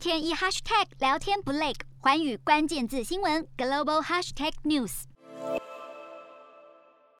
[0.00, 5.02] 天一 hashtag 聊天不累，寰宇关键字新闻 global hashtag news。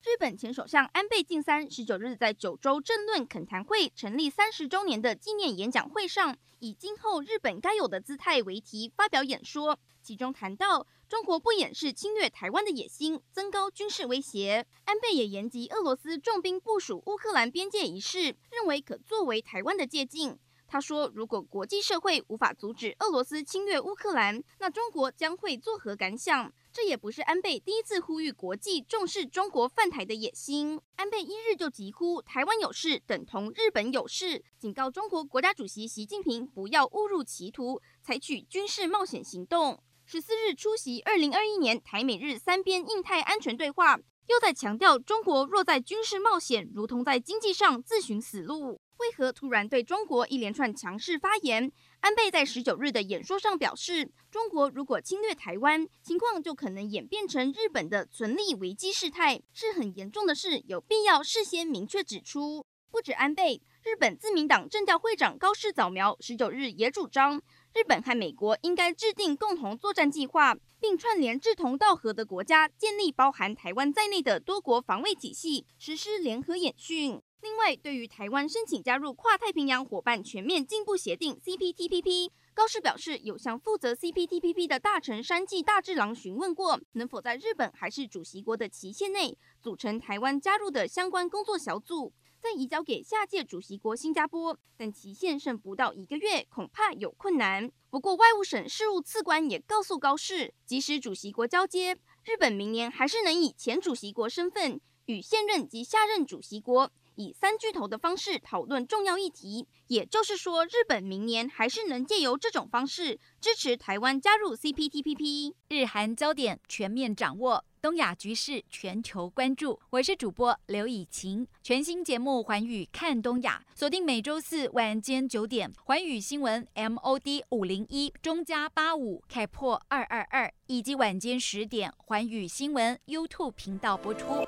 [0.03, 14.65] 日本前首相安倍晋三十九日在九州政论恳谈会成立三十周年的纪念演讲会上，以“今后日本该有的姿态”为题发表演说，其中谈到中国不掩饰侵略台湾的野心，增高军事威胁。
[14.85, 20.39] 安倍也言及俄罗斯重兵部署乌克兰边界一事，认为可作为台湾的借镜。
[20.71, 30.79] 他说：“如果国际社会无法阻止俄罗斯侵略乌克兰，那中国将会作何感想？”这也不是安倍第一次呼吁国际重视中国犯台的野心。
[30.95, 39.83] 安倍一日就疾呼“台湾有事等同日本有事”，警告中国国家主席习近平不要误入歧途，采取军事冒险行动。
[40.05, 48.79] 十四日出席二零二一年台美日三边印太安全对话，又在强调中国若在军事冒险，如同在经济上自寻死路。
[48.97, 51.71] 为何突然对中国一连串强势发言？
[52.01, 62.63] 安倍在十九日的演说上表示，中国如果侵略台湾，情况就可能演变成日本的存立危机事态，是很严重的事，有必要事先明确指出。
[62.91, 67.41] 不止安倍，日本自民党政调会长高市早苗十九日也主张，
[67.73, 77.19] 日本和美国应该制定共同作战计划，并串联志同道合的国家，建立包含台湾在内的多国防卫体系，实施联合演训。
[77.41, 97.71] 另外，对于台湾申请加入跨太平洋伙伴全面进步协定 （CPTPP），高市表示，有向负责 CPTPP 的大臣山际大治郎询问过，能否在日本还是主席国的期限内组成台湾加入的相关工作小组，再移交给下届主席国新加坡，但期限剩不到一个月，恐怕有困难。
[97.91, 106.91] 不过，外务省事务次官也告诉高市，即使主席国交接，日本明年还是能以前主席国身份与现任及下任主席国。
[107.21, 115.53] 以三巨头的方式讨论重要议题，也就是说，日本明年还是能借由这种方式支持台湾加入 CPTPP。
[115.69, 119.79] 日韩焦点全面掌握，东亚局势全球关注。
[119.91, 134.45] 我是主播刘以晴，全新节目《寰宇看东亚》，锁定每周四晚间九点，寰宇新闻 MOD 五零一中加八五开破二二二，以及晚间十点，寰宇新闻 YouTube 频道播出。